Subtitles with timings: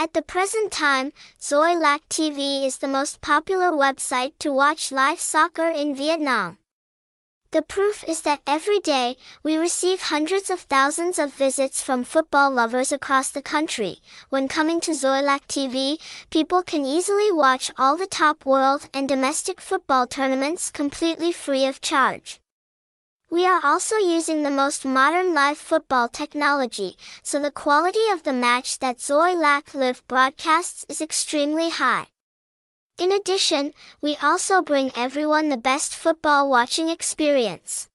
[0.00, 5.66] At the present time, Xoilac TV is the most popular website to watch live soccer
[5.66, 6.58] in Vietnam.
[7.50, 12.48] The proof is that every day, we receive hundreds of thousands of visits from football
[12.48, 13.96] lovers across the country.
[14.28, 15.98] When coming to Xoilac TV,
[16.30, 21.80] people can easily watch all the top world and domestic football tournaments completely free of
[21.80, 22.38] charge.
[23.30, 28.32] We are also using the most modern live football technology, so the quality of the
[28.32, 32.06] match that Xoilac Live broadcasts is extremely high.
[32.98, 37.88] In addition, we also bring everyone the best football watching experience.